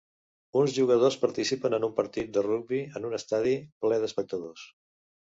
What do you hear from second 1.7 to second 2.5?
en un partit de